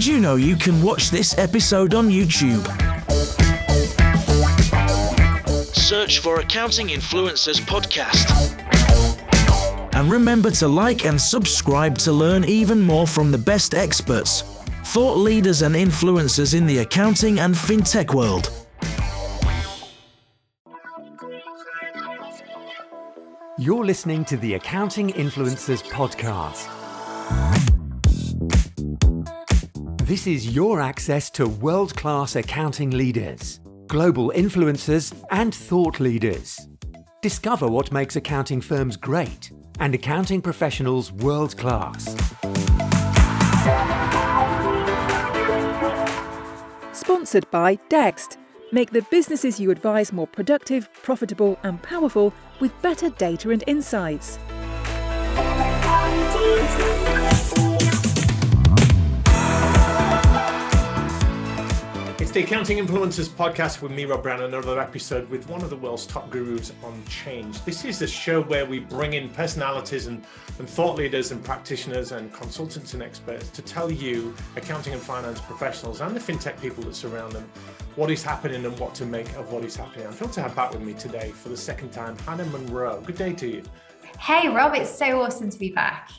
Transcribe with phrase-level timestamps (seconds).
[0.00, 2.64] Did you know you can watch this episode on YouTube?
[5.76, 8.24] Search for Accounting Influencers Podcast.
[9.94, 14.40] And remember to like and subscribe to learn even more from the best experts,
[14.84, 18.48] thought leaders, and influencers in the accounting and fintech world.
[23.58, 27.69] You're listening to the Accounting Influencers Podcast.
[30.10, 36.58] This is your access to world class accounting leaders, global influencers, and thought leaders.
[37.22, 42.06] Discover what makes accounting firms great and accounting professionals world class.
[46.92, 48.36] Sponsored by Dext.
[48.72, 54.40] Make the businesses you advise more productive, profitable, and powerful with better data and insights.
[62.30, 65.74] It's the Accounting Influencers podcast with me, Rob Brown, another episode with one of the
[65.74, 67.60] world's top gurus on change.
[67.64, 70.24] This is a show where we bring in personalities and,
[70.60, 75.40] and thought leaders and practitioners and consultants and experts to tell you, accounting and finance
[75.40, 77.50] professionals and the fintech people that surround them,
[77.96, 80.06] what is happening and what to make of what is happening.
[80.06, 83.00] I'm thrilled to have back with me today for the second time, Hannah Munro.
[83.00, 83.64] Good day to you.
[84.20, 86.10] Hey, Rob, it's so awesome to be back.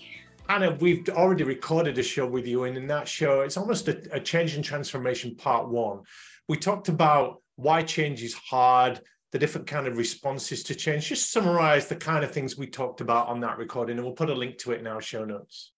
[0.51, 4.01] Hannah, we've already recorded a show with you, and in that show, it's almost a,
[4.11, 6.01] a change and transformation part one.
[6.49, 8.99] We talked about why change is hard,
[9.31, 11.07] the different kind of responses to change.
[11.07, 14.29] Just summarize the kind of things we talked about on that recording, and we'll put
[14.29, 15.71] a link to it in our show notes.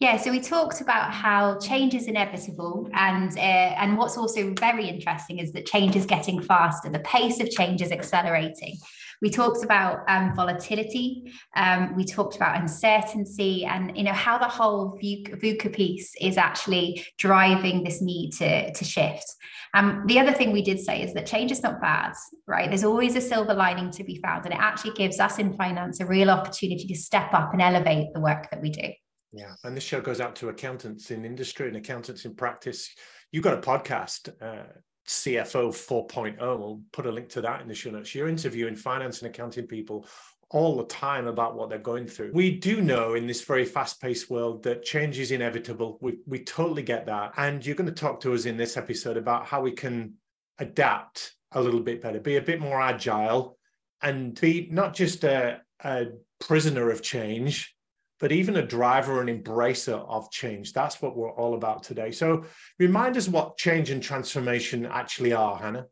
[0.00, 4.88] Yeah, so we talked about how change is inevitable, and uh, and what's also very
[4.88, 6.90] interesting is that change is getting faster.
[6.90, 8.78] The pace of change is accelerating.
[9.20, 11.32] We talked about um, volatility.
[11.56, 17.04] Um, we talked about uncertainty, and you know how the whole VUCA piece is actually
[17.18, 19.34] driving this need to to shift.
[19.74, 22.14] Um, the other thing we did say is that change is not bad,
[22.46, 22.68] right?
[22.68, 26.00] There's always a silver lining to be found, and it actually gives us in finance
[26.00, 28.88] a real opportunity to step up and elevate the work that we do.
[29.32, 32.88] Yeah, and this show goes out to accountants in industry and accountants in practice.
[33.30, 34.72] You've got a podcast, uh,
[35.08, 36.38] CFO 4.0.
[36.38, 38.14] We'll put a link to that in the show notes.
[38.14, 40.06] You're interviewing finance and accounting people
[40.50, 42.30] all the time about what they're going through.
[42.32, 45.98] We do know in this very fast-paced world that change is inevitable.
[46.00, 47.32] We we totally get that.
[47.36, 50.14] And you're going to talk to us in this episode about how we can
[50.58, 53.58] adapt a little bit better, be a bit more agile,
[54.02, 56.06] and be not just a, a
[56.38, 57.74] prisoner of change,
[58.20, 60.72] but even a driver and embracer of change.
[60.72, 62.10] That's what we're all about today.
[62.10, 62.44] So,
[62.78, 65.86] remind us what change and transformation actually are, Hannah.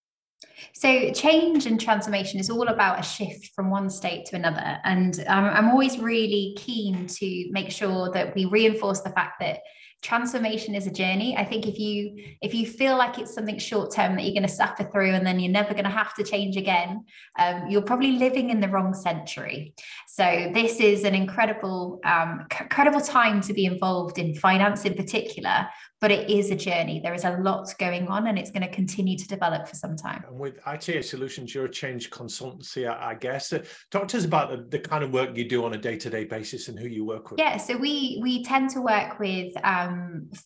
[0.74, 4.78] So, change and transformation is all about a shift from one state to another.
[4.84, 9.60] And um, I'm always really keen to make sure that we reinforce the fact that
[10.06, 13.92] transformation is a journey i think if you if you feel like it's something short
[13.92, 16.22] term that you're going to suffer through and then you're never going to have to
[16.22, 17.04] change again
[17.40, 19.74] um, you're probably living in the wrong century
[20.06, 25.66] so this is an incredible um, incredible time to be involved in finance in particular
[26.00, 27.00] but it is a journey.
[27.02, 29.96] There is a lot going on and it's going to continue to develop for some
[29.96, 30.24] time.
[30.28, 33.52] And with itas Solutions, you're a change consultancy, I, guess.
[33.52, 36.24] Uh, talk to us about the, the, kind of work you do on a day-to-day
[36.24, 37.40] basis and who you work with.
[37.40, 39.95] Yeah, so we we tend to work with um,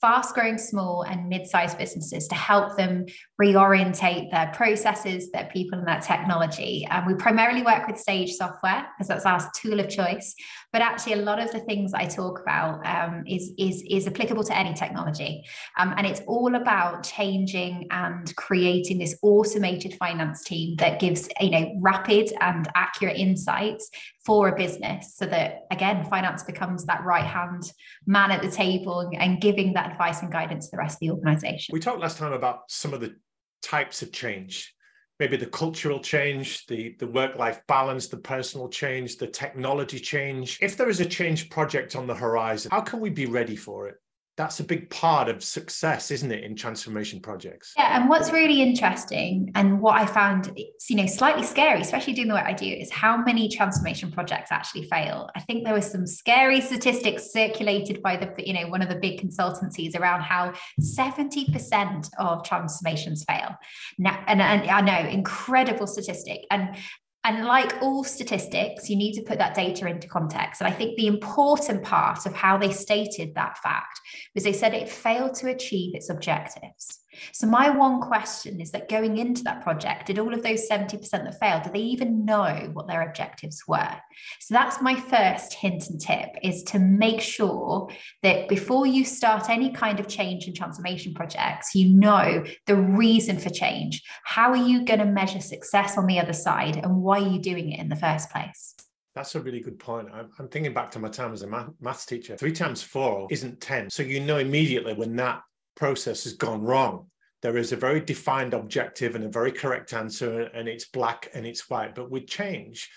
[0.01, 3.07] fast-growing small and mid-sized businesses to help them
[3.41, 6.87] reorientate their processes, their people and their technology.
[6.91, 10.35] And we primarily work with Sage software because that's our tool of choice.
[10.73, 14.45] But actually, a lot of the things I talk about um, is, is, is applicable
[14.45, 15.43] to any technology.
[15.79, 21.51] Um, and it's all about changing and creating this automated finance team that gives you
[21.51, 23.91] know rapid and accurate insights
[24.25, 27.73] for a business so that again finance becomes that right hand
[28.07, 31.11] man at the table and, giving that advice and guidance to the rest of the
[31.11, 33.15] organization we talked last time about some of the
[33.63, 34.75] types of change
[35.21, 40.59] maybe the cultural change, the, the work life balance, the personal change, the technology change.
[40.63, 43.87] If there is a change project on the horizon, how can we be ready for
[43.87, 43.97] it?
[44.41, 47.75] That's a big part of success isn't it in transformation projects?
[47.77, 52.29] Yeah and what's really interesting and what i found you know slightly scary especially doing
[52.29, 55.29] the work i do is how many transformation projects actually fail.
[55.37, 58.97] I think there was some scary statistics circulated by the you know one of the
[58.97, 63.57] big consultancies around how 70% of transformations fail.
[63.99, 66.47] Now and, and i know incredible statistic.
[66.51, 66.77] And
[67.25, 70.61] and like all statistics, you need to put that data into context.
[70.61, 74.01] And I think the important part of how they stated that fact
[74.35, 77.01] was they said it failed to achieve its objectives.
[77.33, 81.11] So, my one question is that going into that project, did all of those 70%
[81.11, 83.97] that failed, did they even know what their objectives were?
[84.41, 87.91] So, that's my first hint and tip is to make sure
[88.23, 93.39] that before you start any kind of change and transformation projects, you know the reason
[93.39, 94.03] for change.
[94.25, 96.77] How are you going to measure success on the other side?
[96.77, 98.75] And why are you doing it in the first place?
[99.15, 100.09] That's a really good point.
[100.13, 102.37] I'm, thinking back to my time as a math, maths teacher.
[102.37, 103.91] Three times four isn't 10.
[103.91, 105.43] So you know immediately when that
[105.77, 107.07] process has gone wrong.
[107.43, 111.47] There is a very defined objective and a very correct answer, and it's black and
[111.47, 111.95] it's white.
[111.95, 112.91] But with change,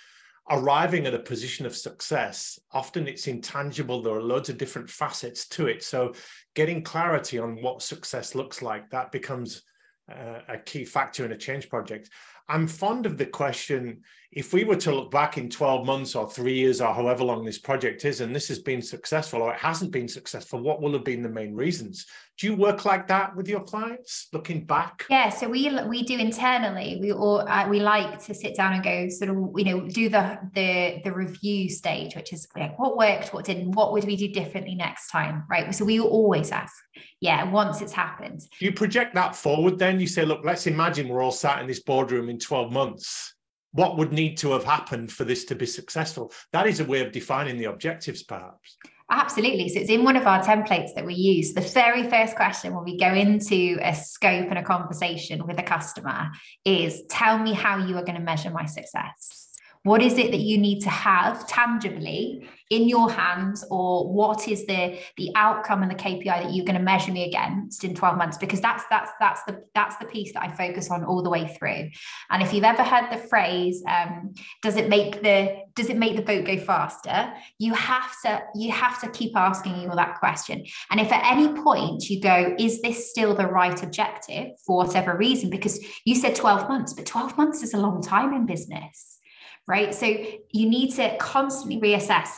[0.49, 4.01] arriving at a position of success, often it's intangible.
[4.01, 5.83] There are loads of different facets to it.
[5.83, 6.13] So
[6.55, 9.63] getting clarity on what success looks like, that becomes
[10.11, 12.09] uh, a key factor in a change project.
[12.49, 14.01] I'm fond of the question
[14.35, 17.45] if we were to look back in 12 months or three years or however long
[17.45, 20.93] this project is, and this has been successful or it hasn't been successful, what will
[20.93, 22.07] have been the main reasons?
[22.39, 25.05] Do you work like that with your clients, looking back?
[25.07, 26.97] Yeah, so we we do internally.
[26.99, 30.09] We all uh, we like to sit down and go sort of you know do
[30.09, 34.15] the the the review stage, which is like what worked, what didn't, what would we
[34.15, 35.75] do differently next time, right?
[35.75, 36.73] So we always ask,
[37.21, 38.41] yeah, once it's happened.
[38.59, 41.81] You project that forward, then you say, look, let's imagine we're all sat in this
[41.81, 43.35] boardroom in 12 months
[43.71, 47.01] what would need to have happened for this to be successful that is a way
[47.01, 48.77] of defining the objectives perhaps
[49.11, 49.69] Absolutely.
[49.69, 51.53] So it's in one of our templates that we use.
[51.53, 55.63] The very first question when we go into a scope and a conversation with a
[55.63, 56.31] customer
[56.65, 59.42] is tell me how you are going to measure my success.
[59.83, 64.65] What is it that you need to have tangibly in your hands, or what is
[64.65, 68.17] the the outcome and the KPI that you're going to measure me against in 12
[68.17, 68.37] months?
[68.37, 71.53] Because that's that's that's the that's the piece that I focus on all the way
[71.59, 71.89] through.
[72.29, 76.15] And if you've ever heard the phrase, um, "Does it make the does it make
[76.15, 80.63] the boat go faster?" You have to you have to keep asking you that question.
[80.91, 85.17] And if at any point you go, "Is this still the right objective for whatever
[85.17, 89.19] reason?" Because you said 12 months, but 12 months is a long time in business
[89.67, 89.93] right?
[89.93, 92.29] So you need to constantly reassess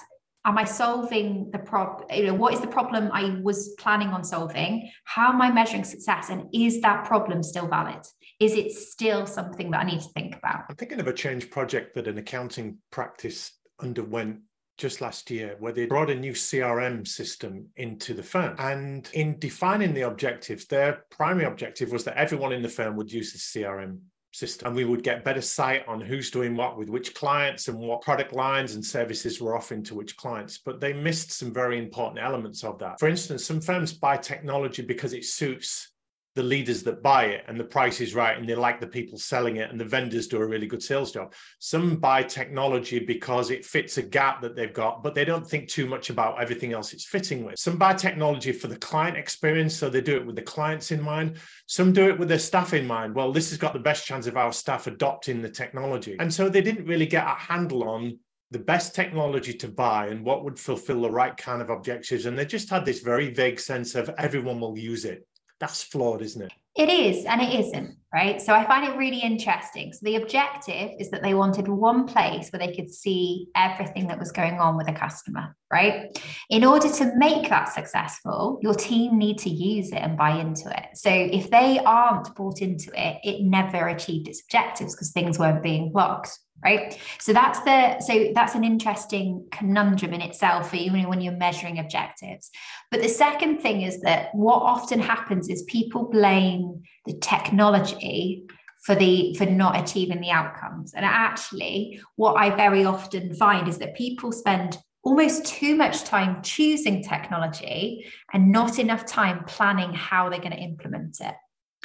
[0.45, 2.07] am I solving the problem?
[2.12, 4.89] You know, what is the problem I was planning on solving?
[5.04, 6.30] How am I measuring success?
[6.30, 8.06] And is that problem still valid?
[8.39, 10.66] Is it still something that I need to think about?
[10.69, 14.42] I'm thinking of a change project that an accounting practice underwent
[14.78, 18.56] just last year where they brought a new CRM system into the firm.
[18.60, 23.12] And in defining the objectives, their primary objective was that everyone in the firm would
[23.12, 24.00] use the CRM
[24.35, 24.67] system.
[24.67, 28.01] And we would get better sight on who's doing what with which clients and what
[28.01, 30.57] product lines and services we're offering to which clients.
[30.57, 32.99] But they missed some very important elements of that.
[32.99, 35.91] For instance some firms buy technology because it suits
[36.35, 39.17] the leaders that buy it and the price is right and they like the people
[39.17, 41.33] selling it and the vendors do a really good sales job.
[41.59, 45.69] Some buy technology because it fits a gap that they've got, but they don't think
[45.69, 47.57] too much about everything else it's fitting with.
[47.57, 51.01] Some buy technology for the client experience, so they do it with the clients in
[51.01, 51.37] mind.
[51.67, 53.15] Some do it with their staff in mind.
[53.15, 56.17] Well, this has got the best chance of our staff adopting the technology.
[56.19, 58.19] And so they didn't really get a handle on
[58.51, 62.25] the best technology to buy and what would fulfill the right kind of objectives.
[62.25, 65.25] And they just had this very vague sense of everyone will use it
[65.60, 66.52] that's flawed, isn't it?
[66.75, 68.42] It is, and it isn't, right?
[68.42, 69.94] So I find it really interesting.
[69.94, 74.19] So the objective is that they wanted one place where they could see everything that
[74.19, 76.19] was going on with a customer, right?
[76.50, 80.69] In order to make that successful, your team need to use it and buy into
[80.69, 80.88] it.
[80.96, 85.63] So if they aren't bought into it, it never achieved its objectives because things weren't
[85.63, 87.00] being blocked right?
[87.19, 92.50] So that's the so that's an interesting conundrum in itself even when you're measuring objectives.
[92.92, 98.45] But the second thing is that what often happens is people blame the technology
[98.83, 100.94] for the for not achieving the outcomes.
[100.94, 106.42] And actually what i very often find is that people spend almost too much time
[106.42, 111.35] choosing technology and not enough time planning how they're going to implement it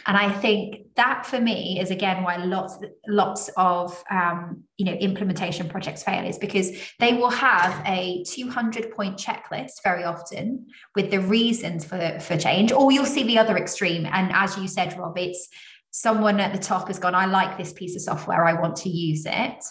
[0.06, 4.92] and I think that for me is again why lots lots of um, you know
[4.92, 11.10] implementation projects fail is because they will have a 200 point checklist very often with
[11.10, 14.06] the reasons for for change, or you'll see the other extreme.
[14.06, 15.48] And as you said, Rob, it's
[15.90, 18.88] someone at the top has gone, I like this piece of software, I want to
[18.88, 19.64] use it.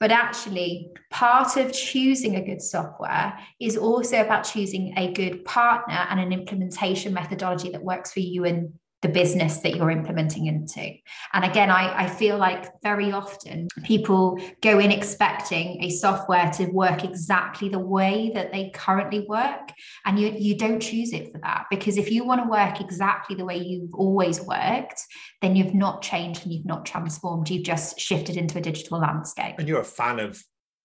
[0.00, 6.06] But actually, part of choosing a good software is also about choosing a good partner
[6.10, 8.74] and an implementation methodology that works for you and
[9.04, 10.94] the business that you're implementing into.
[11.34, 16.64] And again, I, I feel like very often people go in expecting a software to
[16.68, 19.72] work exactly the way that they currently work.
[20.06, 21.66] And you, you don't choose it for that.
[21.70, 25.02] Because if you want to work exactly the way you've always worked,
[25.42, 27.50] then you've not changed and you've not transformed.
[27.50, 29.56] You've just shifted into a digital landscape.
[29.58, 30.42] And you're a fan of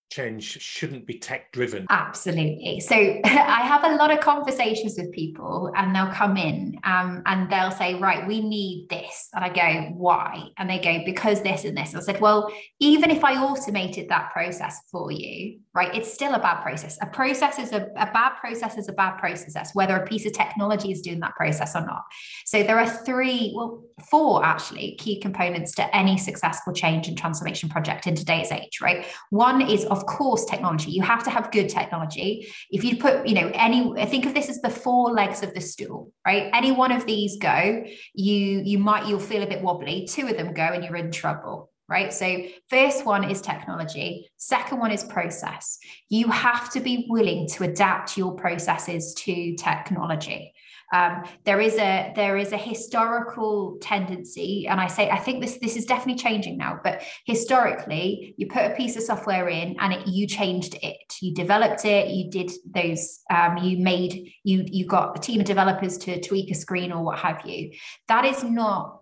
[0.10, 1.86] change shouldn't be tech driven?
[1.89, 2.80] Absolutely.
[2.80, 7.51] So I have a lot of conversations with people, and they'll come in um, and
[7.51, 9.30] they'll say, Right, we need this.
[9.34, 10.50] And I go, Why?
[10.58, 11.94] And they go, Because this and this.
[11.94, 16.34] And I said, Well, even if I automated that process for you, right, it's still
[16.34, 16.98] a bad process.
[17.01, 20.34] A process is a, a bad process is a bad process, whether a piece of
[20.34, 22.04] technology is doing that process or not.
[22.46, 27.70] So there are three, well, four actually key components to any successful change and transformation
[27.70, 29.06] project in today's age, right?
[29.30, 30.91] One is, of course, technology.
[30.91, 32.51] You have to have good technology.
[32.70, 35.62] If you put, you know, any, think of this as the four legs of the
[35.62, 36.50] stool, right?
[36.53, 40.08] Any one of these go, you you might you'll feel a bit wobbly.
[40.08, 42.13] Two of them go, and you're in trouble right?
[42.13, 45.79] So, first one is technology, second one is process.
[46.08, 50.53] You have to be willing to adapt your processes to technology.
[50.93, 55.58] Um, there is a there is a historical tendency, and I say I think this
[55.62, 56.79] this is definitely changing now.
[56.84, 61.13] But historically, you put a piece of software in, and it, you changed it.
[61.22, 62.10] You developed it.
[62.10, 63.19] You did those.
[63.29, 67.03] Um, you made you you got a team of developers to tweak a screen or
[67.03, 67.72] what have you.
[68.08, 68.99] That is not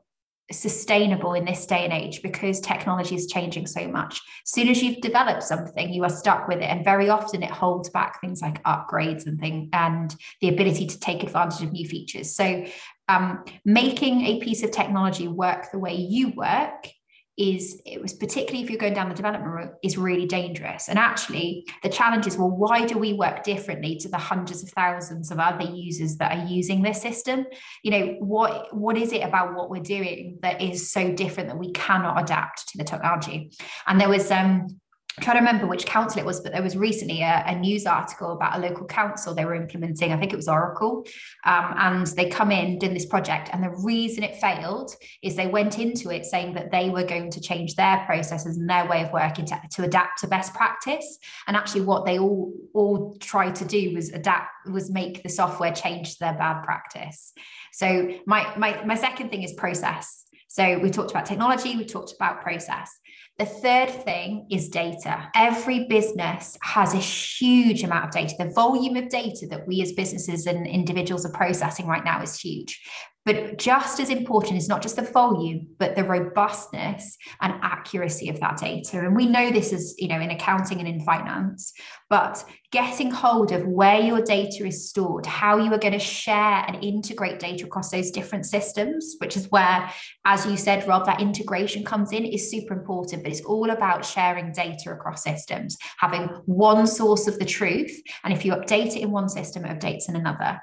[0.52, 4.22] sustainable in this day and age because technology is changing so much.
[4.46, 6.66] As soon as you've developed something, you are stuck with it.
[6.66, 11.00] And very often it holds back things like upgrades and thing and the ability to
[11.00, 12.34] take advantage of new features.
[12.34, 12.66] So
[13.10, 16.90] um, making a piece of technology work the way you work
[17.38, 20.90] is it was particularly if you're going down the development route is really dangerous.
[20.90, 24.70] And actually the challenge is well why do we work differently to the hundreds of
[24.70, 27.46] thousands of other users that are using this system?
[27.84, 31.60] You know what what is it about what we're doing that is so different that
[31.60, 33.52] we cannot adapt to the technology?
[33.86, 34.80] And there was um
[35.18, 37.88] I'm trying to remember which council it was, but there was recently a, a, news
[37.88, 40.12] article about a local council they were implementing.
[40.12, 41.08] I think it was Oracle,
[41.44, 43.50] um, and they come in doing this project.
[43.52, 44.92] And the reason it failed
[45.24, 48.70] is they went into it saying that they were going to change their processes and
[48.70, 51.18] their way of working to, to adapt to best practice.
[51.48, 55.74] And actually, what they all all tried to do was adapt, was make the software
[55.74, 57.34] change their bad practice.
[57.74, 60.26] So my my my second thing is process.
[60.48, 62.98] So we talked about technology, we talked about process.
[63.40, 65.30] The third thing is data.
[65.36, 68.34] Every business has a huge amount of data.
[68.40, 72.40] The volume of data that we as businesses and individuals are processing right now is
[72.40, 72.82] huge.
[73.28, 78.40] But just as important is not just the volume, but the robustness and accuracy of
[78.40, 79.00] that data.
[79.00, 81.74] And we know this is, you know, in accounting and in finance,
[82.10, 86.64] but getting hold of where your data is stored, how you are going to share
[86.68, 89.92] and integrate data across those different systems, which is where,
[90.24, 93.24] as you said, Rob, that integration comes in is super important.
[93.24, 97.92] But it's all about sharing data across systems, having one source of the truth.
[98.24, 100.62] And if you update it in one system, it updates in another.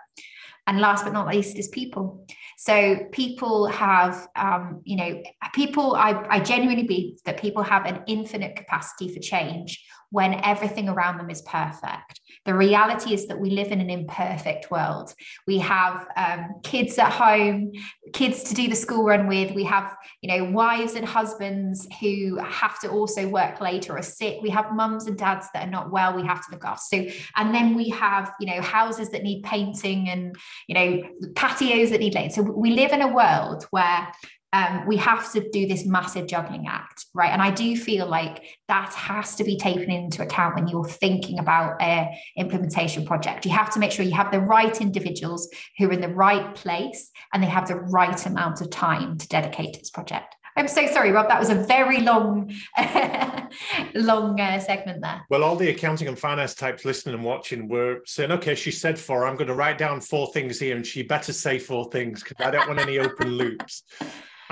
[0.67, 2.27] And last but not least is people.
[2.57, 8.03] So people have, um, you know, people, I, I genuinely believe that people have an
[8.07, 12.21] infinite capacity for change when everything around them is perfect.
[12.45, 15.15] The reality is that we live in an imperfect world.
[15.47, 17.73] We have um, kids at home,
[18.13, 19.55] kids to do the school run with.
[19.55, 24.03] We have, you know, wives and husbands who have to also work late or are
[24.03, 24.39] sick.
[24.43, 26.15] We have mums and dads that are not well.
[26.15, 26.83] We have to look after.
[26.97, 30.37] So, and then we have, you know, houses that need painting and,
[30.69, 31.03] you know,
[31.35, 32.33] patios that need light.
[32.33, 34.13] So we live in a world where
[34.55, 37.33] um, we have to do this massive juggling act, right?
[37.33, 41.41] And I do feel like that has to be taken into account when you're thinking
[41.41, 43.45] about a implementation project.
[43.45, 46.55] You have to make sure you have the right individuals who are in the right
[46.55, 50.37] place and they have the right amount of time to dedicate to this project.
[50.57, 51.27] I'm so sorry, Rob.
[51.27, 52.55] That was a very long,
[53.97, 55.27] long uh, segment there.
[55.29, 58.97] Well, all the accounting and finance types listening and watching were saying, "Okay, she said
[58.97, 59.27] four.
[59.27, 62.47] I'm going to write down four things here, and she better say four things because
[62.47, 63.83] I don't want any open loops."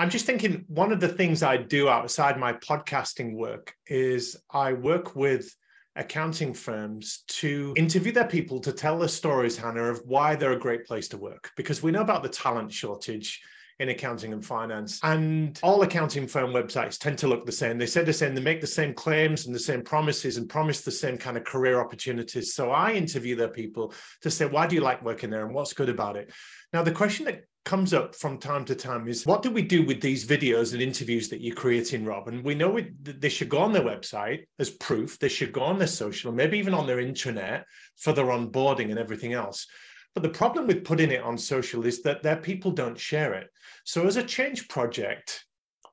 [0.03, 4.73] I'm just thinking one of the things I do outside my podcasting work is I
[4.73, 5.55] work with
[5.95, 10.59] accounting firms to interview their people to tell their stories, Hannah, of why they're a
[10.59, 11.51] great place to work.
[11.55, 13.41] Because we know about the talent shortage
[13.79, 14.99] in accounting and finance.
[15.03, 17.77] And all accounting firm websites tend to look the same.
[17.77, 20.81] They say the same, they make the same claims and the same promises and promise
[20.81, 22.53] the same kind of career opportunities.
[22.53, 23.93] So I interview their people
[24.23, 26.29] to say, why do you like working there and what's good about it?
[26.73, 29.85] Now, the question that comes up from time to time is what do we do
[29.85, 32.27] with these videos and interviews that you're creating, Rob?
[32.27, 35.61] And we know we, they should go on their website as proof, they should go
[35.61, 37.63] on their social, maybe even on their intranet
[37.97, 39.67] for their onboarding and everything else.
[40.13, 43.47] But the problem with putting it on social is that their people don't share it.
[43.83, 45.45] So, as a change project,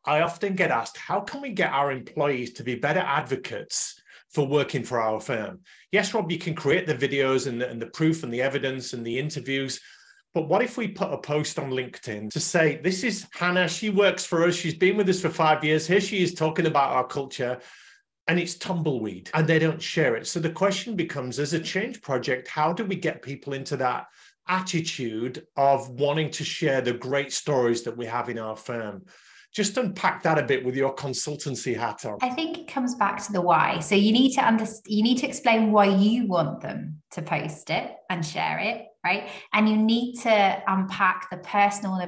[0.04, 4.46] I often get asked, how can we get our employees to be better advocates for
[4.46, 5.60] working for our firm?
[5.90, 8.92] Yes, Rob, you can create the videos and the, and the proof and the evidence
[8.92, 9.80] and the interviews,
[10.34, 13.90] but what if we put a post on LinkedIn to say, this is Hannah, she
[13.90, 15.87] works for us, she's been with us for five years.
[15.87, 17.60] Here she is talking about our culture.
[18.28, 20.25] and it's tumbleweed and they don't share it.
[20.25, 24.06] So the question becomes as a change project, how do we get people into that
[24.46, 29.04] attitude of wanting to share the great stories that we have in our firm?
[29.52, 32.18] Just unpack that a bit with your consultancy hat on.
[32.22, 33.80] I think it comes back to the why.
[33.80, 37.68] So you need to understand, you need to explain why you want them to post
[37.70, 39.28] it and share it right?
[39.52, 41.99] And you need to unpack the personal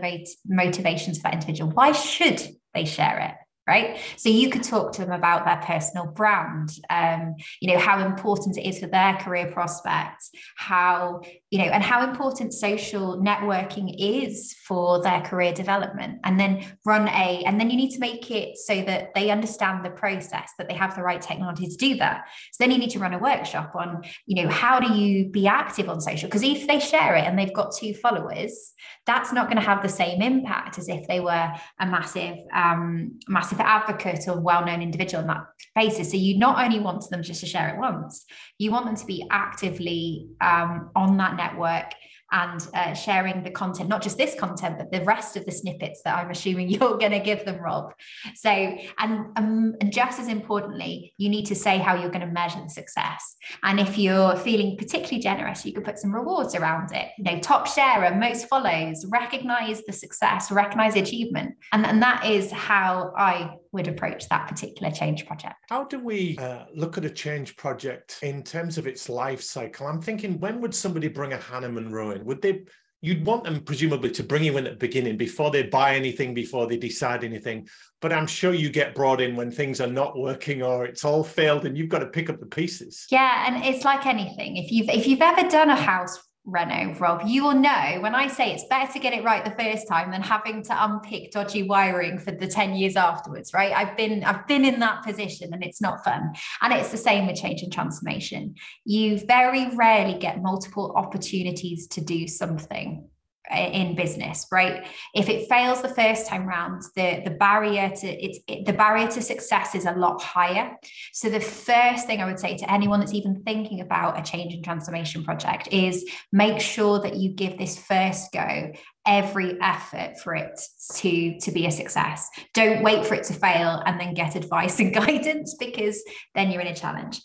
[0.47, 1.71] motivations for that individual.
[1.71, 2.43] Why should
[2.75, 3.42] they share it?
[3.69, 3.99] Right?
[4.16, 8.57] So you could talk to them about their personal brand um, you know how important
[8.57, 14.54] it is for their career prospects how you know and how important social networking is
[14.66, 18.57] for their career development and then run a and then you need to make it
[18.57, 22.25] so that they understand the process that they have the right technology to do that.
[22.52, 25.47] So then you need to run a workshop on you know how do you be
[25.47, 26.28] active on social?
[26.28, 28.73] Because if they share it and they've got two followers
[29.07, 33.19] that's not going to have the same impact as if they were a massive um,
[33.28, 36.11] massive massive advocate or well-known individual on that basis.
[36.11, 38.25] So you not only want them just to share it once,
[38.59, 41.93] you want them to be actively um, on that network
[42.33, 46.03] and uh, sharing the content, not just this content, but the rest of the snippets
[46.05, 47.93] that I'm assuming you're going to give them, Rob.
[48.35, 52.33] So, and um, and just as importantly, you need to say how you're going to
[52.33, 53.37] measure the success.
[53.62, 57.09] And if you're feeling particularly generous, you could put some rewards around it.
[57.19, 62.25] You know, top sharer, most follows, recognize the success, recognize the achievement, and and that
[62.25, 65.55] is how I would approach that particular change project.
[65.69, 69.87] How do we uh, look at a change project in terms of its life cycle?
[69.87, 72.22] I'm thinking, when would somebody bring a Hannah Munro?
[72.25, 72.62] Would they?
[73.05, 76.35] You'd want them presumably to bring you in at the beginning before they buy anything,
[76.35, 77.67] before they decide anything.
[78.00, 81.25] But I'm sure you get brought in when things are not working or it's all
[81.25, 83.07] failed, and you've got to pick up the pieces.
[83.11, 84.57] Yeah, and it's like anything.
[84.57, 88.27] If you've if you've ever done a house Reno, Rob, you will know when I
[88.27, 91.63] say it's better to get it right the first time than having to unpick dodgy
[91.63, 93.73] wiring for the 10 years afterwards, right?
[93.73, 96.33] I've been I've been in that position and it's not fun.
[96.61, 98.57] And it's the same with change and transformation.
[98.85, 103.09] You very rarely get multiple opportunities to do something
[103.51, 104.87] in business right?
[105.15, 109.09] If it fails the first time round the the barrier to it's it, the barrier
[109.09, 110.77] to success is a lot higher.
[111.13, 114.55] So the first thing i would say to anyone that's even thinking about a change
[114.55, 118.73] and transformation project is make sure that you give this first go
[119.05, 120.61] every effort for it
[120.95, 122.29] to to be a success.
[122.55, 126.03] Don't wait for it to fail and then get advice and guidance because
[126.35, 127.21] then you're in a challenge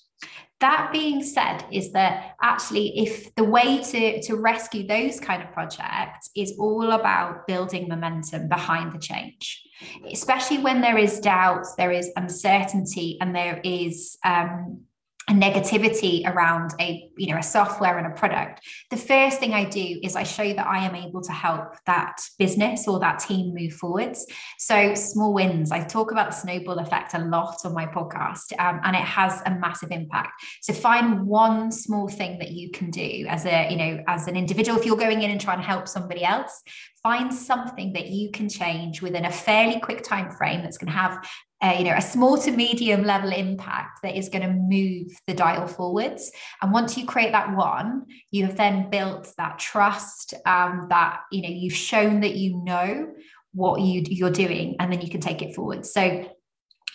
[0.60, 5.52] that being said, is that actually, if the way to, to rescue those kind of
[5.52, 9.64] projects is all about building momentum behind the change,
[10.12, 14.82] especially when there is doubt, there is uncertainty, and there is um,
[15.30, 19.64] a negativity around a you know a software and a product the first thing i
[19.64, 23.54] do is i show that i am able to help that business or that team
[23.54, 24.26] move forwards.
[24.58, 25.72] So small wins.
[25.72, 29.42] I talk about the snowball effect a lot on my podcast um, and it has
[29.46, 30.32] a massive impact.
[30.62, 34.36] So find one small thing that you can do as a you know as an
[34.36, 36.62] individual if you're going in and trying to help somebody else
[37.04, 40.98] find something that you can change within a fairly quick time frame that's going to
[40.98, 41.26] have
[41.64, 45.34] uh, you know a small to medium level impact that is going to move the
[45.34, 46.32] dial forwards.
[46.62, 51.42] And once you create that one you have then built that trust um, that you
[51.42, 53.12] know you've shown that you know
[53.54, 56.30] what you you're doing and then you can take it forward so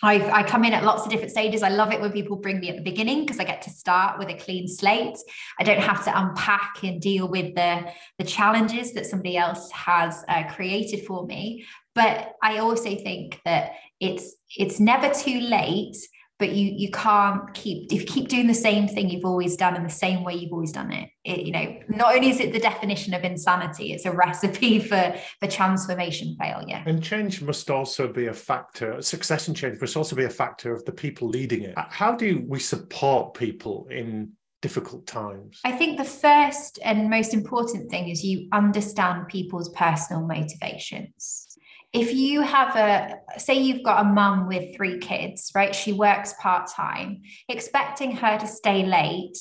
[0.03, 1.63] I've, I come in at lots of different stages.
[1.63, 4.19] I love it when people bring me at the beginning because I get to start
[4.19, 5.17] with a clean slate.
[5.57, 7.85] I don't have to unpack and deal with the,
[8.17, 11.65] the challenges that somebody else has uh, created for me.
[11.95, 15.95] But I also think that it's it's never too late
[16.43, 19.77] but you you can't keep if you keep doing the same thing you've always done
[19.77, 22.51] in the same way you've always done it, it you know not only is it
[22.51, 26.83] the definition of insanity it's a recipe for for transformation failure.
[26.85, 30.73] And change must also be a factor success and change must also be a factor
[30.73, 31.75] of the people leading it.
[31.77, 35.61] How do we support people in difficult times?
[35.63, 41.52] I think the first and most important thing is you understand people's personal motivations
[41.93, 45.73] if you have a say you've got a mum with three kids right?
[45.75, 47.21] She works part-time.
[47.47, 49.37] Expecting her to stay late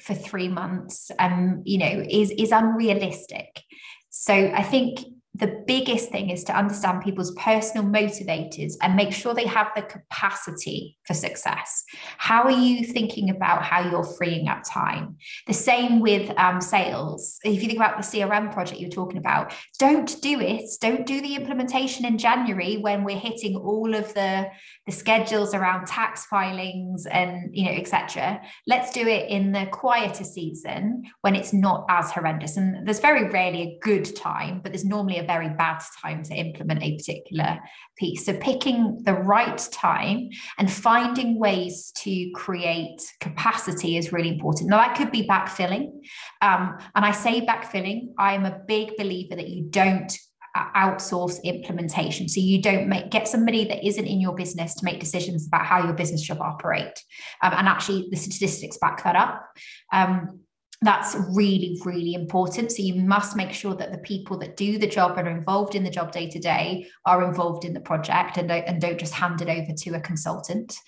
[0.00, 3.62] for three months um you know is is unrealistic.
[4.10, 5.00] So i think
[5.38, 9.82] the biggest thing is to understand people's personal motivators and make sure they have the
[9.82, 11.84] capacity for success.
[12.16, 15.16] How are you thinking about how you're freeing up time?
[15.46, 17.38] The same with um, sales.
[17.44, 20.64] If you think about the CRM project you're talking about, don't do it.
[20.80, 24.50] Don't do the implementation in January when we're hitting all of the,
[24.86, 28.40] the schedules around tax filings and you know etc.
[28.66, 32.56] Let's do it in the quieter season when it's not as horrendous.
[32.56, 36.34] And there's very rarely a good time, but there's normally a very bad time to
[36.34, 37.60] implement a particular
[37.96, 38.26] piece.
[38.26, 44.70] So picking the right time and finding ways to create capacity is really important.
[44.70, 45.84] Now that could be backfilling.
[46.42, 50.12] Um, and I say backfilling, I'm a big believer that you don't
[50.74, 52.28] outsource implementation.
[52.28, 55.66] So you don't make get somebody that isn't in your business to make decisions about
[55.66, 56.98] how your business should operate.
[57.42, 59.44] Um, and actually, the statistics back that up.
[59.92, 60.40] Um,
[60.82, 62.70] that's really, really important.
[62.70, 65.74] So you must make sure that the people that do the job and are involved
[65.74, 68.98] in the job day to day are involved in the project and don't, and don't
[68.98, 70.78] just hand it over to a consultant.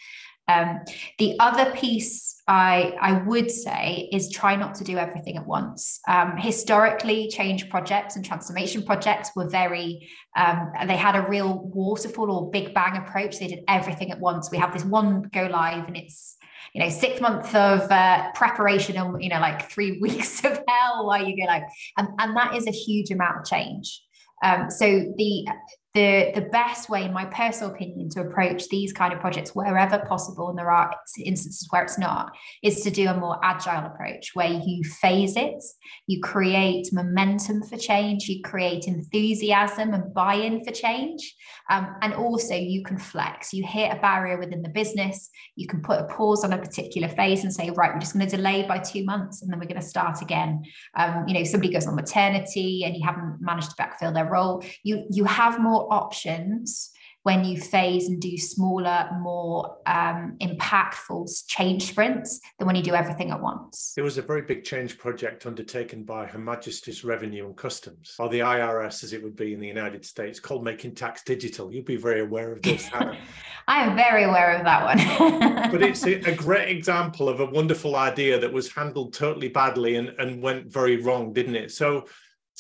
[0.47, 0.81] Um,
[1.19, 6.01] the other piece I, I would say is try not to do everything at once.
[6.09, 12.31] Um, historically, change projects and transformation projects were very, um, they had a real waterfall
[12.33, 13.39] or big bang approach.
[13.39, 14.51] They did everything at once.
[14.51, 16.37] We have this one go live and it's
[16.75, 21.07] you know six months of uh, preparation and you know like three weeks of hell
[21.07, 21.65] while you go like
[21.97, 24.03] and, and that is a huge amount of change.
[24.43, 25.47] Um, so the
[25.95, 29.99] the the best way in my personal opinion to approach these kind of projects wherever
[29.99, 32.31] possible and there are instances where it's not
[32.63, 35.63] is to do a more agile approach where you phase it
[36.07, 41.35] you create momentum for change you create enthusiasm and buy-in for change
[41.71, 43.53] um, and also you can flex.
[43.53, 47.09] You hit a barrier within the business you can put a pause on a particular
[47.09, 49.67] phase and say right we're just going to delay by two months and then we're
[49.67, 50.63] going to start again.
[50.97, 54.65] Um, you know somebody goes on maternity and you haven't managed to backfill their role.
[54.85, 56.91] You you have more more options
[57.23, 62.95] when you phase and do smaller, more um, impactful change sprints than when you do
[62.95, 63.93] everything at once.
[63.95, 68.31] There was a very big change project undertaken by Her Majesty's Revenue and Customs, or
[68.31, 71.71] the IRS as it would be in the United States, called Making Tax Digital.
[71.71, 73.19] You'd be very aware of this, Hannah.
[73.69, 75.71] I am very aware of that one.
[75.71, 79.97] but it's a, a, great example of a wonderful idea that was handled totally badly
[79.97, 81.71] and, and went very wrong, didn't it?
[81.71, 82.07] So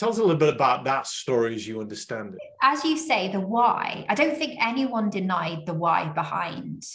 [0.00, 2.40] Tell us a little bit about that story as you understand it.
[2.62, 6.86] As you say, the why, I don't think anyone denied the why behind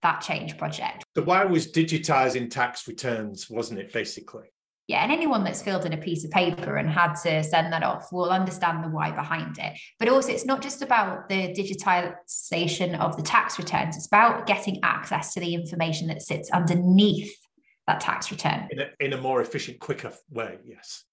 [0.00, 1.04] that change project.
[1.14, 4.44] The why was digitizing tax returns, wasn't it, basically?
[4.86, 7.82] Yeah, and anyone that's filled in a piece of paper and had to send that
[7.82, 9.78] off will understand the why behind it.
[9.98, 14.80] But also, it's not just about the digitization of the tax returns, it's about getting
[14.82, 17.36] access to the information that sits underneath
[17.86, 18.66] that tax return.
[18.70, 21.04] In a, in a more efficient, quicker way, yes.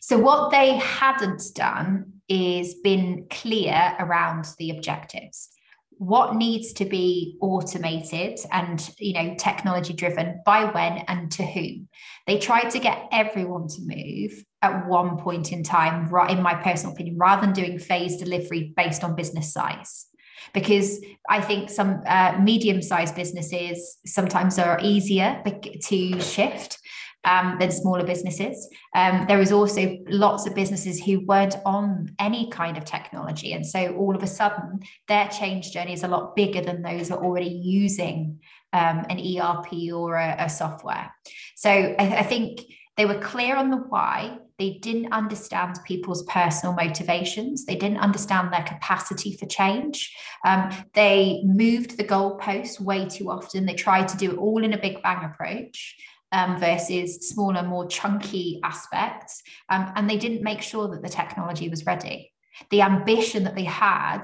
[0.00, 5.50] So, what they hadn't done is been clear around the objectives.
[5.98, 11.88] What needs to be automated and you know technology driven by when and to whom?
[12.26, 16.54] They tried to get everyone to move at one point in time, right in my
[16.54, 20.06] personal opinion, rather than doing phased delivery based on business size
[20.52, 26.78] because I think some uh, medium sized businesses sometimes are easier to shift
[27.24, 28.68] um, than smaller businesses.
[28.94, 33.52] Um, there is also lots of businesses who weren't on any kind of technology.
[33.52, 37.08] And so all of a sudden, their change journey is a lot bigger than those
[37.08, 38.40] who are already using
[38.72, 41.14] um, an ERP or a, a software.
[41.56, 42.60] So I, I think
[42.96, 44.38] they were clear on the why.
[44.56, 47.64] They didn't understand people's personal motivations.
[47.64, 50.14] They didn't understand their capacity for change.
[50.46, 53.66] Um, they moved the goalposts way too often.
[53.66, 55.96] They tried to do it all in a big bang approach
[56.34, 59.42] um, versus smaller, more chunky aspects.
[59.68, 62.32] Um, and they didn't make sure that the technology was ready.
[62.70, 64.22] The ambition that they had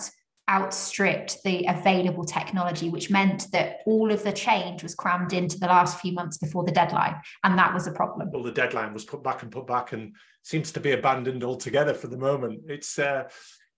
[0.51, 5.67] outstripped the available technology, which meant that all of the change was crammed into the
[5.67, 7.15] last few months before the deadline.
[7.45, 8.31] And that was a problem.
[8.33, 11.95] Well, the deadline was put back and put back and seems to be abandoned altogether
[11.95, 12.63] for the moment.
[12.67, 13.29] It's uh,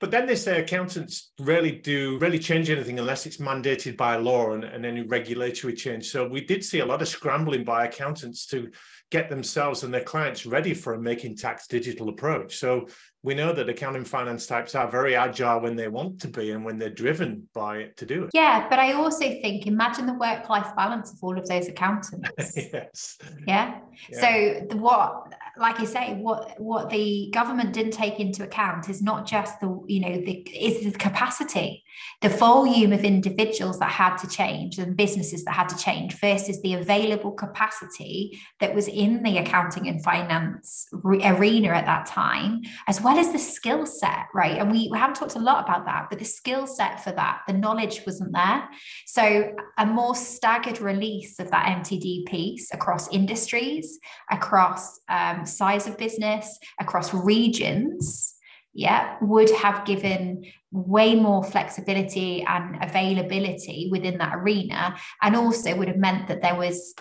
[0.03, 4.51] but then they say accountants really do really change anything unless it's mandated by law
[4.51, 6.11] and, and any regulatory change.
[6.11, 8.69] So we did see a lot of scrambling by accountants to
[9.12, 12.57] get themselves and their clients ready for a making tax digital approach.
[12.57, 12.88] So
[13.23, 16.65] we know that accounting finance types are very agile when they want to be and
[16.65, 18.31] when they're driven by it to do it.
[18.35, 22.57] Yeah, but I also think imagine the work life balance of all of those accountants.
[22.57, 23.19] yes.
[23.47, 23.79] Yeah?
[24.11, 24.21] yeah.
[24.21, 29.03] So the, what like I say what what the government didn't take into account is
[29.03, 31.85] not just the you know the is the capacity
[32.21, 36.61] the volume of individuals that had to change and businesses that had to change versus
[36.62, 42.62] the available capacity that was in the accounting and finance re- arena at that time,
[42.87, 44.59] as well as the skill set, right?
[44.59, 47.43] And we, we haven't talked a lot about that, but the skill set for that,
[47.47, 48.69] the knowledge wasn't there.
[49.07, 53.99] So a more staggered release of that MTD piece across industries,
[54.31, 58.35] across um, Um, size of business, across regions
[58.75, 65.89] yeah, would have given way more flexibility and availability within that arena, and also would
[65.89, 66.95] have meant that there was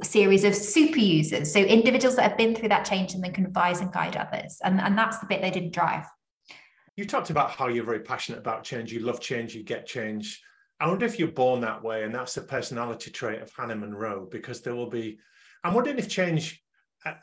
[0.00, 3.34] a series of super users, so individuals that have been through that change and then
[3.34, 6.06] can advise and guide others, and and that's the bit they didn't drive.
[6.96, 8.92] You talked about how you're very passionate about change.
[8.92, 10.42] You love change, you get change.
[10.80, 14.26] I wonder if you're born that way, and that's a personality trait of Hannah Munro,
[14.30, 15.18] because there will be.
[15.62, 16.62] I'm wondering if change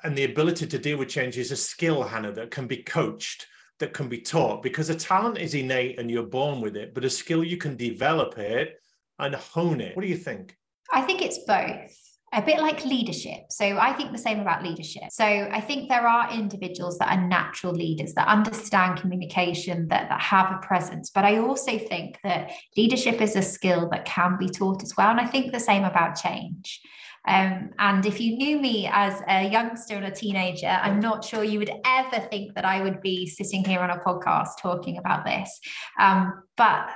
[0.04, 3.48] and the ability to deal with change is a skill, Hannah, that can be coached,
[3.80, 7.06] that can be taught, because a talent is innate and you're born with it, but
[7.06, 8.80] a skill you can develop it
[9.20, 9.96] and hone it.
[9.96, 10.56] What do you think?
[10.92, 11.96] I think it's both
[12.34, 13.44] a bit like leadership.
[13.50, 15.04] So I think the same about leadership.
[15.12, 20.22] So I think there are individuals that are natural leaders that understand communication, that, that
[20.22, 21.10] have a presence.
[21.10, 25.10] But I also think that leadership is a skill that can be taught as well.
[25.10, 26.82] And I think the same about change.
[27.28, 31.44] Um, and if you knew me as a youngster and a teenager, I'm not sure
[31.44, 35.26] you would ever think that I would be sitting here on a podcast talking about
[35.26, 35.60] this.
[36.00, 36.90] Um, but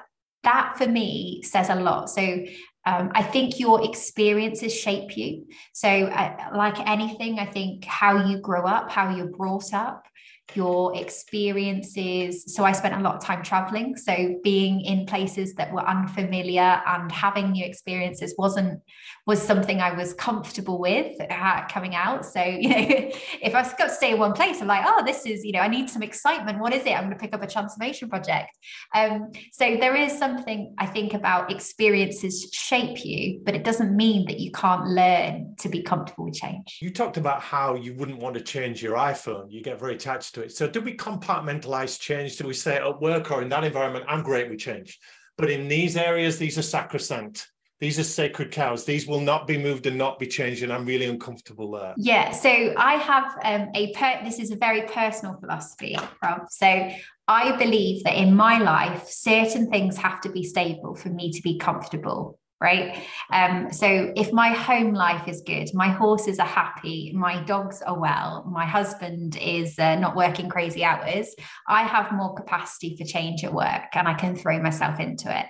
[0.43, 2.09] that for me says a lot.
[2.09, 2.45] So
[2.85, 5.45] um, I think your experiences shape you.
[5.73, 10.07] So, uh, like anything, I think how you grow up, how you're brought up,
[10.55, 12.55] your experiences.
[12.55, 13.95] So I spent a lot of time traveling.
[13.95, 18.81] So being in places that were unfamiliar and having new experiences wasn't
[19.27, 22.25] was something I was comfortable with uh, coming out.
[22.25, 23.11] So you know,
[23.41, 25.59] if I've got to stay in one place, I'm like, oh, this is you know,
[25.59, 26.59] I need some excitement.
[26.59, 26.91] What is it?
[26.91, 28.57] I'm going to pick up a transformation project.
[28.95, 34.25] Um, so there is something I think about experiences shape you, but it doesn't mean
[34.27, 36.79] that you can't learn to be comfortable with change.
[36.81, 39.51] You talked about how you wouldn't want to change your iPhone.
[39.51, 40.51] You get very attached to it.
[40.51, 42.37] So do we compartmentalize change?
[42.37, 44.99] Do we say at work or in that environment, I'm great with change,
[45.37, 47.47] but in these areas, these are sacrosanct.
[47.79, 48.85] These are sacred cows.
[48.85, 51.95] These will not be moved and not be changed, and I'm really uncomfortable there.
[51.97, 52.29] Yeah.
[52.29, 56.41] So I have um, a per- this is a very personal philosophy, Rob.
[56.51, 56.91] So
[57.27, 61.41] I believe that in my life, certain things have to be stable for me to
[61.41, 63.03] be comfortable right?
[63.33, 67.99] Um, so if my home life is good, my horses are happy, my dogs are
[67.99, 71.33] well, my husband is uh, not working crazy hours,
[71.67, 75.47] I have more capacity for change at work and I can throw myself into it.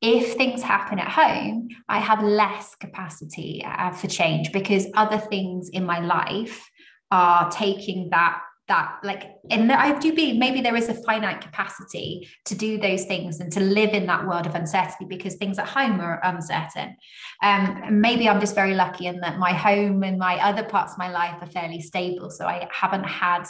[0.00, 5.68] If things happen at home, I have less capacity uh, for change because other things
[5.70, 6.70] in my life
[7.10, 12.54] are taking that that like in the IFGB, maybe there is a finite capacity to
[12.54, 16.00] do those things and to live in that world of uncertainty because things at home
[16.00, 16.96] are uncertain.
[17.42, 20.98] Um, maybe I'm just very lucky in that my home and my other parts of
[20.98, 22.30] my life are fairly stable.
[22.30, 23.42] So I haven't had,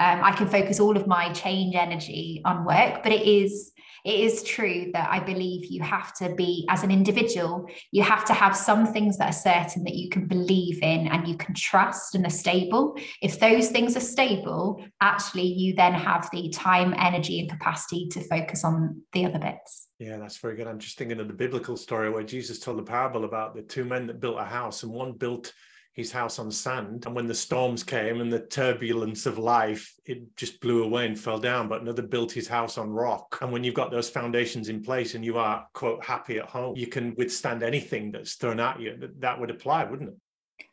[0.00, 3.72] um, I can focus all of my change energy on work, but it is
[4.04, 8.24] it is true that I believe you have to be, as an individual, you have
[8.26, 11.54] to have some things that are certain that you can believe in and you can
[11.54, 12.98] trust and are stable.
[13.20, 18.20] If those things are stable, actually, you then have the time, energy, and capacity to
[18.24, 19.88] focus on the other bits.
[19.98, 20.66] Yeah, that's very good.
[20.66, 23.84] I'm just thinking of the biblical story where Jesus told the parable about the two
[23.84, 25.52] men that built a house, and one built
[25.92, 27.04] his house on sand.
[27.04, 31.18] And when the storms came and the turbulence of life, it just blew away and
[31.18, 31.68] fell down.
[31.68, 33.38] But another built his house on rock.
[33.42, 36.76] And when you've got those foundations in place and you are, quote, happy at home,
[36.76, 38.96] you can withstand anything that's thrown at you.
[38.96, 40.16] That, that would apply, wouldn't it?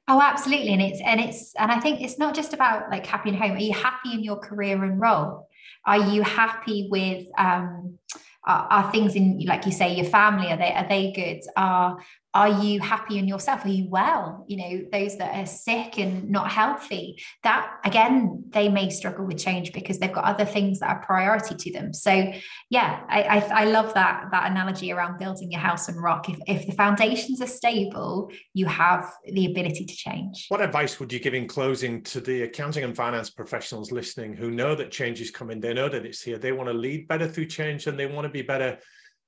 [0.08, 0.70] Oh, absolutely.
[0.70, 3.52] And it's, and it's, and I think it's not just about like happy at home.
[3.52, 5.50] Are you happy in your career and role?
[5.86, 8.00] Are you happy with, um,
[8.46, 12.00] are, are, things in like you say your family are they are they good are
[12.34, 13.66] are you happy in yourself?
[13.66, 14.46] Are you well?
[14.48, 19.40] You know those that are sick and not healthy that again they may struggle with
[19.40, 21.94] change because they've got other things that are priority to them.
[21.94, 22.32] So
[22.70, 26.30] yeah i i, I love that that analogy around building your house on rock.
[26.30, 30.46] If, if the foundations are stable you have the ability to change.
[30.50, 34.52] What advice would you give in closing to the accounting and finance professionals listening who
[34.52, 35.60] know that change is coming?
[35.60, 36.38] They know that it's here.
[36.38, 38.78] They want to lead better through change and they want to be better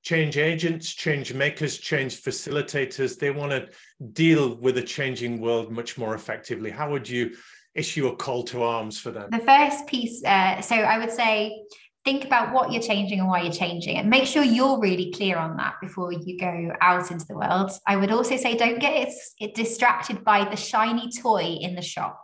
[0.02, 3.18] change agents, change makers, change facilitators.
[3.18, 3.68] They want to
[4.12, 6.70] deal with a changing world much more effectively.
[6.70, 7.36] How would you
[7.74, 9.30] issue a call to arms for them?
[9.30, 11.62] The first piece, uh, so I would say,
[12.04, 15.36] think about what you're changing and why you're changing and make sure you're really clear
[15.38, 17.70] on that before you go out into the world.
[17.86, 22.18] I would also say, don't get it, distracted by the shiny toy in the shop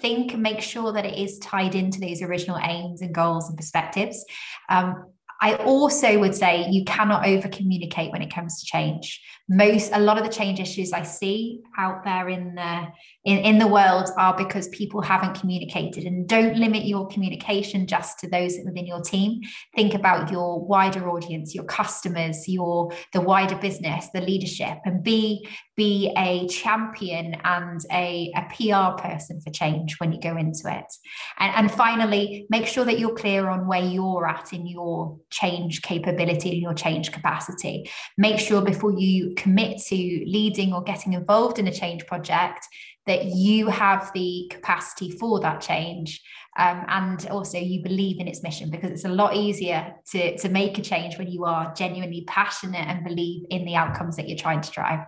[0.00, 3.56] think and make sure that it is tied into those original aims and goals and
[3.56, 4.24] perspectives.
[4.68, 5.06] Um,
[5.40, 9.20] I also would say you cannot over communicate when it comes to change.
[9.48, 12.88] Most, a lot of the change issues I see out there in the
[13.28, 18.18] in, in the world are because people haven't communicated and don't limit your communication just
[18.20, 19.42] to those within your team.
[19.76, 25.46] Think about your wider audience, your customers, your the wider business, the leadership, and be
[25.76, 30.92] be a champion and a, a PR person for change when you go into it.
[31.38, 35.82] And, and finally, make sure that you're clear on where you're at in your change
[35.82, 37.88] capability and your change capacity.
[38.16, 42.66] Make sure before you commit to leading or getting involved in a change project
[43.08, 46.22] that you have the capacity for that change
[46.58, 50.48] um, and also you believe in its mission because it's a lot easier to, to
[50.48, 54.38] make a change when you are genuinely passionate and believe in the outcomes that you're
[54.38, 55.00] trying to drive.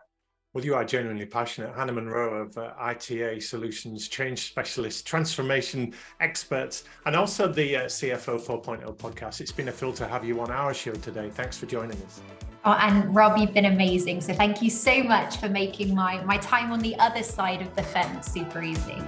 [0.52, 1.76] Well, you are genuinely passionate.
[1.76, 8.40] Hannah Munro of uh, itas Solutions, change specialist, transformation experts, and also the uh, CFO
[8.40, 9.40] 4.0 podcast.
[9.40, 11.30] It's been a thrill to have you on our show today.
[11.30, 12.20] Thanks for joining us.
[12.62, 14.20] Oh, and Rob, you've been amazing.
[14.20, 17.74] So thank you so much for making my, my time on the other side of
[17.74, 19.02] the fence super easy.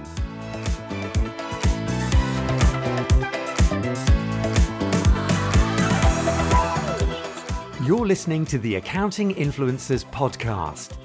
[7.85, 10.97] You're listening to the Accounting Influencers podcast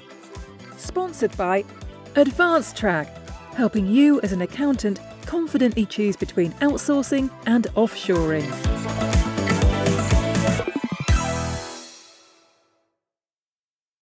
[0.77, 1.63] sponsored by
[2.15, 9.08] AdvanceTrack, helping you as an accountant confidently choose between outsourcing and offshoring.